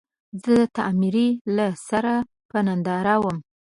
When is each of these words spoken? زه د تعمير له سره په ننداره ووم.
زه 0.41 0.51
د 0.61 0.71
تعمير 0.75 1.17
له 1.55 1.67
سره 1.89 2.13
په 2.49 2.57
ننداره 2.67 3.15
ووم. 3.21 3.37